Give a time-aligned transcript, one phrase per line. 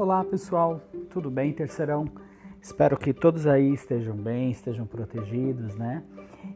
[0.00, 2.06] Olá pessoal, tudo bem, terceirão?
[2.58, 6.02] Espero que todos aí estejam bem, estejam protegidos, né?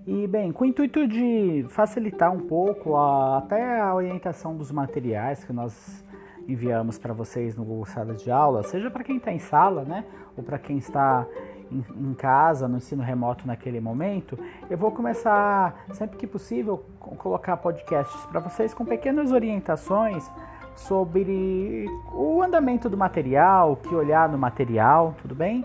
[0.07, 5.45] E bem, com o intuito de facilitar um pouco a, até a orientação dos materiais
[5.45, 6.03] que nós
[6.49, 10.07] enviamos para vocês no Google Sala de Aula, seja para quem está em sala, né?
[10.39, 11.27] Ou para quem está
[11.71, 14.39] em, em, casa, no ensino remoto naquele momento,
[14.71, 20.27] eu vou começar, sempre que possível, colocar podcasts para vocês com pequenas orientações
[20.75, 25.65] sobre o andamento do material, o que olhar no material, tudo bem?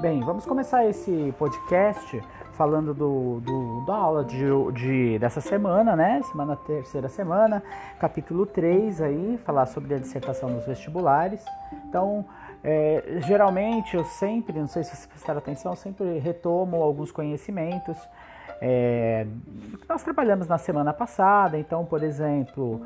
[0.00, 2.20] Bem, vamos começar esse podcast
[2.52, 6.20] falando do, do da aula de, de, dessa semana, né?
[6.30, 7.62] Semana terceira semana,
[7.98, 11.44] capítulo 3 aí, falar sobre a dissertação nos vestibulares.
[11.88, 12.24] Então,
[12.62, 17.96] é, geralmente eu sempre, não sei se vocês prestaram atenção, sempre retomo alguns conhecimentos
[18.60, 19.26] é,
[19.80, 21.58] que nós trabalhamos na semana passada.
[21.58, 22.80] Então, por exemplo,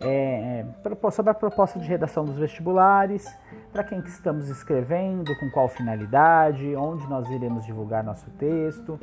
[0.00, 0.64] é,
[1.10, 3.26] sobre a proposta de redação dos vestibulares,
[3.72, 8.98] para quem que estamos escrevendo, com qual finalidade, onde nós iremos divulgar nosso texto.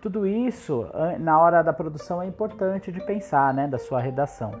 [0.00, 0.86] Tudo isso,
[1.18, 4.52] na hora da produção, é importante de pensar, né, da sua redação.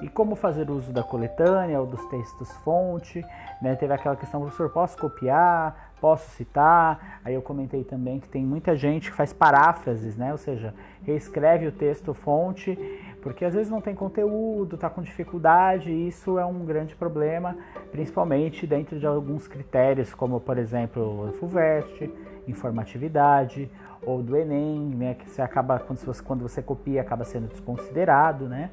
[0.00, 3.24] E como fazer uso da coletânea ou dos textos fonte,
[3.62, 3.76] né?
[3.76, 7.18] Teve aquela questão, professor, posso copiar, posso citar?
[7.24, 10.32] Aí eu comentei também que tem muita gente que faz paráfrases, né?
[10.32, 12.76] Ou seja, reescreve o texto fonte
[13.22, 17.56] porque às vezes não tem conteúdo, está com dificuldade, e isso é um grande problema,
[17.90, 22.12] principalmente dentro de alguns critérios, como por exemplo o FUVEST,
[22.46, 23.70] informatividade,
[24.02, 28.46] ou do Enem, né, que você acaba, quando você, quando você copia, acaba sendo desconsiderado,
[28.46, 28.70] né?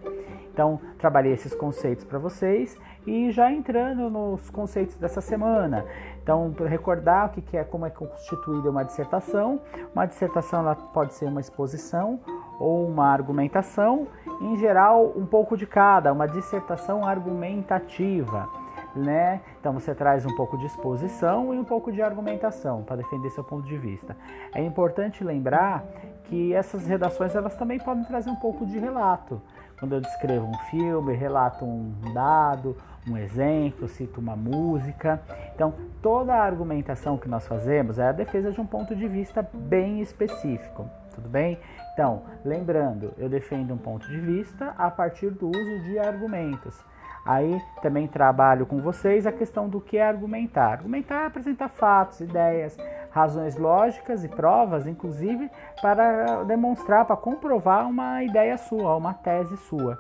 [0.54, 5.86] Então, trabalhei esses conceitos para vocês e já entrando nos conceitos dessa semana.
[6.22, 9.60] Então, para recordar o que é, como é constituída uma dissertação,
[9.94, 12.20] uma dissertação ela pode ser uma exposição
[12.60, 14.08] ou uma argumentação,
[14.40, 18.48] em geral um pouco de cada, uma dissertação argumentativa,
[18.96, 19.42] né?
[19.60, 23.44] Então você traz um pouco de exposição e um pouco de argumentação para defender seu
[23.44, 24.16] ponto de vista.
[24.54, 25.84] É importante lembrar
[26.26, 29.42] que essas redações elas também podem trazer um pouco de relato.
[29.82, 32.78] Quando eu descrevo um filme, relato um dado,
[33.10, 35.20] um exemplo, cito uma música.
[35.56, 39.42] Então, toda a argumentação que nós fazemos é a defesa de um ponto de vista
[39.52, 41.58] bem específico, tudo bem?
[41.94, 46.80] Então, lembrando, eu defendo um ponto de vista a partir do uso de argumentos.
[47.26, 50.72] Aí também trabalho com vocês a questão do que é argumentar.
[50.72, 52.78] Argumentar é apresentar fatos, ideias,
[53.12, 55.50] razões lógicas e provas, inclusive
[55.82, 60.00] para demonstrar, para comprovar uma ideia sua, uma tese sua.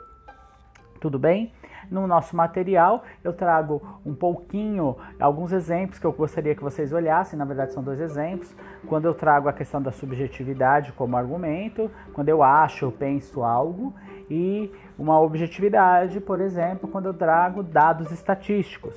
[0.99, 1.51] Tudo bem?
[1.89, 7.37] No nosso material eu trago um pouquinho, alguns exemplos que eu gostaria que vocês olhassem,
[7.37, 8.55] na verdade são dois exemplos.
[8.87, 13.93] Quando eu trago a questão da subjetividade como argumento, quando eu acho, eu penso algo,
[14.31, 18.95] e uma objetividade, por exemplo, quando eu trago dados estatísticos.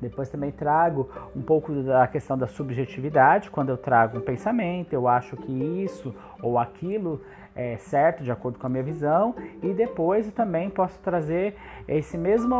[0.00, 5.08] Depois também trago um pouco da questão da subjetividade, quando eu trago um pensamento, eu
[5.08, 7.20] acho que isso ou aquilo
[7.56, 11.56] é, certo, de acordo com a minha visão, e depois eu também posso trazer
[11.88, 12.54] esse mesmo,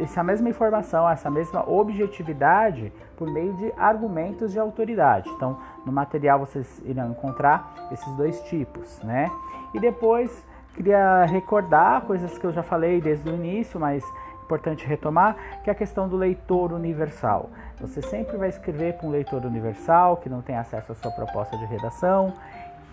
[0.00, 5.28] essa mesma informação, essa mesma objetividade por meio de argumentos de autoridade.
[5.30, 9.28] Então, no material vocês irão encontrar esses dois tipos, né?
[9.74, 14.04] E depois queria recordar coisas que eu já falei desde o início, mas
[14.44, 17.50] importante retomar, que é a questão do leitor universal.
[17.80, 21.56] Você sempre vai escrever para um leitor universal que não tem acesso à sua proposta
[21.56, 22.32] de redação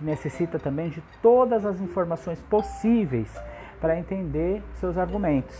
[0.01, 3.29] necessita também de todas as informações possíveis
[3.79, 5.57] para entender seus argumentos.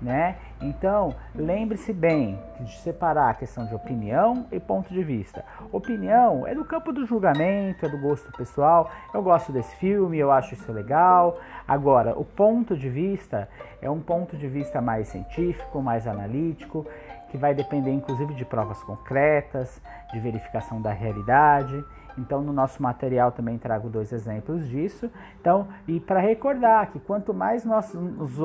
[0.00, 0.36] Né?
[0.60, 5.44] Então, lembre-se bem de separar a questão de opinião e ponto de vista.
[5.72, 8.90] Opinião é do campo do julgamento, é do gosto pessoal.
[9.12, 11.40] Eu gosto desse filme, eu acho isso legal.
[11.66, 13.48] Agora, o ponto de vista
[13.82, 16.86] é um ponto de vista mais científico, mais analítico,
[17.30, 19.80] que vai depender inclusive de provas concretas,
[20.12, 21.84] de verificação da realidade.
[22.16, 25.10] Então, no nosso material também trago dois exemplos disso.
[25.40, 28.00] Então, e para recordar que quanto mais nossos,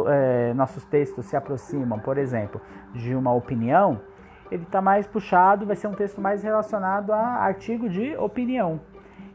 [0.07, 2.61] é, nossos textos se aproximam, por exemplo,
[2.93, 3.99] de uma opinião,
[4.51, 8.79] ele está mais puxado, vai ser um texto mais relacionado a artigo de opinião.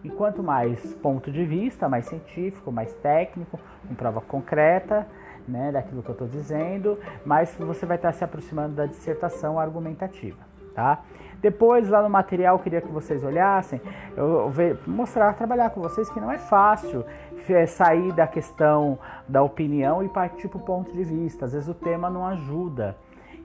[0.04, 5.06] E quanto mais ponto de vista, mais científico, mais técnico, com prova concreta,
[5.48, 9.58] né, daquilo que eu estou dizendo, mais você vai estar tá se aproximando da dissertação
[9.58, 10.48] argumentativa
[10.78, 11.02] tá?
[11.40, 13.80] Depois, lá no material, eu queria que vocês olhassem,
[14.16, 17.04] eu vou mostrar, trabalhar com vocês que não é fácil
[17.48, 18.96] é, sair da questão
[19.26, 21.46] da opinião e partir para o ponto de vista.
[21.46, 22.96] Às vezes o tema não ajuda.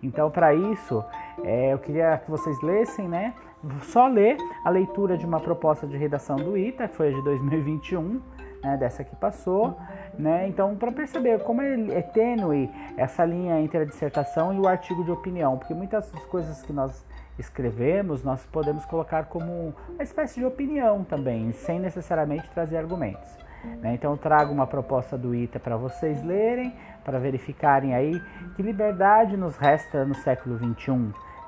[0.03, 1.03] Então, para isso,
[1.43, 3.33] é, eu queria que vocês lessem, né?
[3.81, 8.21] Só ler a leitura de uma proposta de redação do ITA, que foi de 2021,
[8.63, 9.77] né, dessa que passou,
[10.17, 10.47] né?
[10.47, 15.03] Então, para perceber como é, é tênue essa linha entre a dissertação e o artigo
[15.03, 17.03] de opinião, porque muitas coisas que nós
[17.37, 23.37] escrevemos, nós podemos colocar como uma espécie de opinião também, sem necessariamente trazer argumentos.
[23.81, 23.93] Né?
[23.93, 26.73] Então eu trago uma proposta do ITA para vocês lerem,
[27.03, 28.21] para verificarem aí
[28.55, 30.91] que liberdade nos resta no século XXI.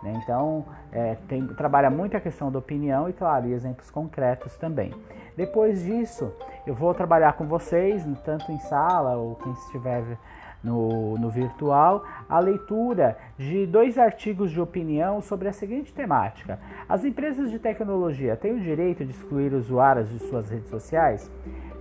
[0.01, 0.19] Né?
[0.23, 4.93] Então é, tem, trabalha muito a questão da opinião e, claro, e exemplos concretos também.
[5.35, 6.33] Depois disso,
[6.65, 10.17] eu vou trabalhar com vocês, tanto em sala ou quem estiver
[10.65, 16.59] no, no virtual a leitura de dois artigos de opinião sobre a seguinte temática:
[16.89, 21.29] As empresas de tecnologia têm o direito de excluir usuários de suas redes sociais?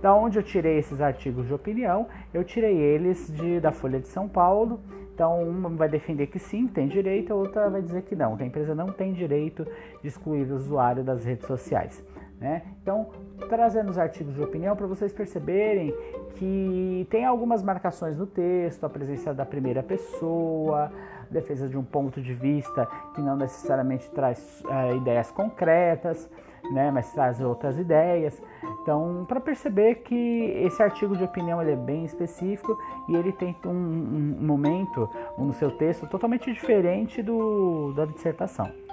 [0.01, 2.07] Da onde eu tirei esses artigos de opinião?
[2.31, 4.79] Eu tirei eles de, da Folha de São Paulo.
[5.15, 8.43] Então, uma vai defender que sim, tem direito, a outra vai dizer que não, que
[8.43, 9.65] a empresa não tem direito
[10.01, 12.03] de excluir o usuário das redes sociais.
[12.37, 12.63] Né?
[12.81, 13.07] Então,
[13.47, 15.95] trazendo os artigos de opinião para vocês perceberem
[16.35, 20.91] que tem algumas marcações no texto, a presença da primeira pessoa,
[21.31, 22.85] defesa de um ponto de vista
[23.15, 26.29] que não necessariamente traz é, ideias concretas,
[26.71, 28.41] né, mas traz outras ideias.
[28.81, 30.15] Então, para perceber que
[30.63, 32.77] esse artigo de opinião ele é bem específico
[33.09, 38.84] e ele tem um, um momento no seu texto totalmente diferente do da dissertação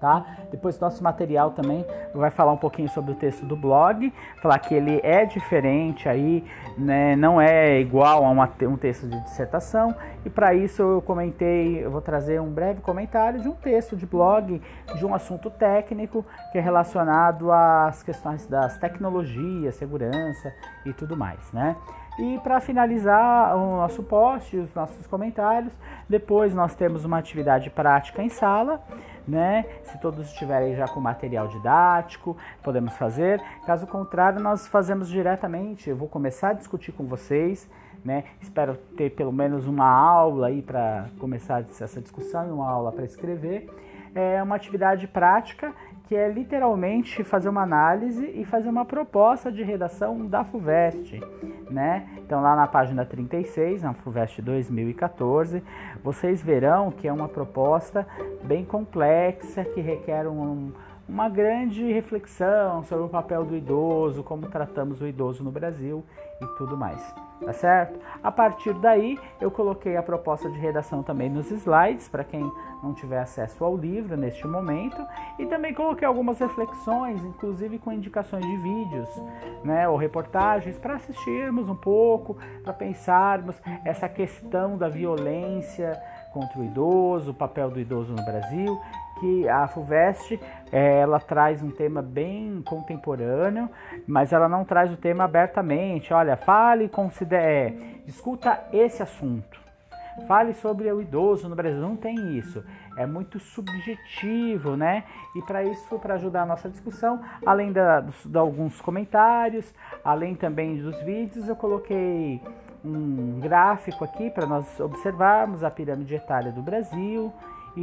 [0.00, 0.24] tá?
[0.50, 1.84] Depois nosso material também
[2.14, 6.44] vai falar um pouquinho sobre o texto do blog, falar que ele é diferente aí,
[6.76, 7.16] né?
[7.16, 9.94] Não é igual a uma, um texto de dissertação.
[10.24, 14.06] E para isso eu comentei, eu vou trazer um breve comentário de um texto de
[14.06, 14.60] blog
[14.96, 20.52] de um assunto técnico que é relacionado às questões das tecnologias, segurança
[20.86, 21.76] e tudo mais, né?
[22.18, 25.72] E para finalizar o nosso post, os nossos comentários,
[26.08, 28.82] depois nós temos uma atividade prática em sala,
[29.28, 29.66] né?
[29.84, 33.40] Se todos estiverem já com material didático, podemos fazer.
[33.66, 35.90] Caso contrário, nós fazemos diretamente.
[35.90, 37.68] Eu vou começar a discutir com vocês,
[38.02, 38.24] né?
[38.40, 43.04] Espero ter pelo menos uma aula aí para começar essa discussão e uma aula para
[43.04, 43.68] escrever.
[44.14, 45.72] É uma atividade prática
[46.08, 51.20] que é literalmente fazer uma análise e fazer uma proposta de redação da FUVEST,
[51.70, 52.08] né?
[52.16, 55.62] Então lá na página 36, na FUVEST 2014,
[56.02, 58.06] vocês verão que é uma proposta
[58.42, 60.72] bem complexa que requer um,
[61.08, 66.04] uma grande reflexão sobre o papel do idoso, como tratamos o idoso no Brasil
[66.40, 67.02] e tudo mais
[67.44, 67.98] tá certo?
[68.22, 72.50] A partir daí, eu coloquei a proposta de redação também nos slides, para quem
[72.82, 75.04] não tiver acesso ao livro neste momento,
[75.38, 79.08] e também coloquei algumas reflexões, inclusive com indicações de vídeos,
[79.64, 86.00] né, ou reportagens, para assistirmos um pouco, para pensarmos essa questão da violência
[86.32, 88.78] contra o idoso, o papel do idoso no Brasil
[89.20, 90.40] que a FUVEST
[90.72, 93.68] é, ela traz um tema bem contemporâneo,
[94.06, 96.12] mas ela não traz o tema abertamente.
[96.12, 97.74] Olha, fale, considere, é,
[98.04, 99.68] discuta esse assunto.
[100.26, 101.80] Fale sobre o idoso no Brasil.
[101.80, 102.64] Não tem isso.
[102.96, 105.04] É muito subjetivo, né?
[105.36, 109.72] E para isso, para ajudar a nossa discussão, além da, de alguns comentários,
[110.04, 112.42] além também dos vídeos, eu coloquei
[112.84, 117.32] um gráfico aqui para nós observarmos a pirâmide etária do Brasil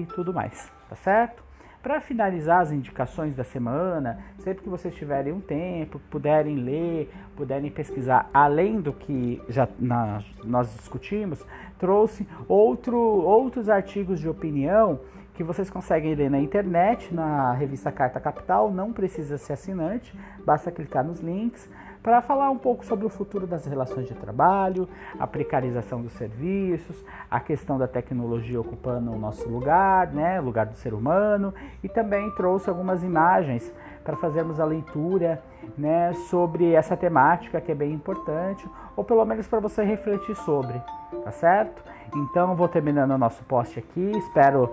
[0.02, 1.44] e tudo mais, tá certo?
[1.82, 7.70] Para finalizar as indicações da semana, sempre que vocês tiverem um tempo, puderem ler, puderem
[7.70, 11.46] pesquisar, além do que já nós discutimos,
[11.78, 15.00] trouxe outro, outros artigos de opinião
[15.36, 20.72] que vocês conseguem ler na internet, na revista Carta Capital, não precisa ser assinante, basta
[20.72, 21.70] clicar nos links
[22.06, 27.04] para falar um pouco sobre o futuro das relações de trabalho, a precarização dos serviços,
[27.32, 31.52] a questão da tecnologia ocupando o nosso lugar, né, lugar do ser humano,
[31.84, 33.74] e também trouxe algumas imagens
[34.06, 35.44] para fazermos a leitura
[35.78, 40.80] né, sobre essa temática que é bem importante, ou pelo menos para você refletir sobre,
[41.24, 41.84] tá certo?
[42.16, 44.72] Então vou terminando o nosso post aqui, espero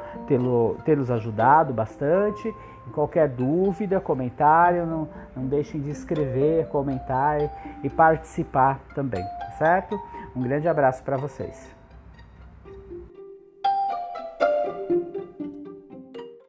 [0.85, 2.55] tê-los ajudado bastante
[2.91, 7.39] Qualquer dúvida, comentário, não, não deixem de escrever, comentar
[7.83, 9.25] e participar também,
[9.57, 9.99] certo?
[10.37, 11.82] Um grande abraço para vocês.